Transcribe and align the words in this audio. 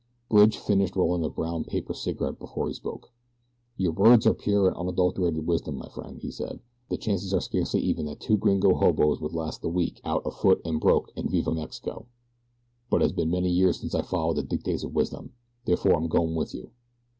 Bridge 0.29 0.57
finished 0.57 0.95
rolling 0.95 1.23
a 1.23 1.29
brown 1.29 1.63
paper 1.63 1.93
cigarette 1.93 2.39
before 2.39 2.67
he 2.67 2.73
spoke. 2.73 3.11
"Your 3.77 3.91
words 3.91 4.25
are 4.25 4.33
pure 4.33 4.67
and 4.67 4.75
unadulterated 4.75 5.45
wisdom, 5.45 5.75
my 5.77 5.89
friend," 5.89 6.17
he 6.19 6.31
said. 6.31 6.59
"The 6.89 6.97
chances 6.97 7.35
are 7.35 7.39
scarcely 7.39 7.81
even 7.81 8.07
that 8.07 8.19
two 8.19 8.35
gringo 8.35 8.73
hoboes 8.73 9.21
would 9.21 9.35
last 9.35 9.61
the 9.61 9.69
week 9.69 10.01
out 10.03 10.23
afoot 10.25 10.59
and 10.65 10.81
broke 10.81 11.11
in 11.15 11.29
Viva 11.29 11.53
Mexico; 11.53 12.07
but 12.89 13.01
it 13.03 13.05
has 13.05 13.11
been 13.13 13.29
many 13.29 13.51
years 13.51 13.79
since 13.79 13.93
I 13.93 14.01
followed 14.01 14.37
the 14.37 14.41
dictates 14.43 14.83
of 14.83 14.95
wisdom. 14.95 15.33
Therefore 15.65 15.93
I 15.97 15.97
am 15.97 16.07
going 16.07 16.33
with 16.33 16.55
you." 16.55 16.71